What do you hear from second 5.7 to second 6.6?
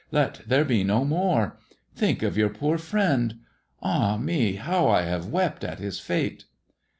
his fate